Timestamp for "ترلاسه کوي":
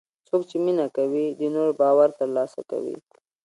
2.19-2.97